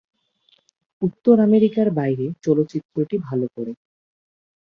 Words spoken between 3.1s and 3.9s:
ভালো করে।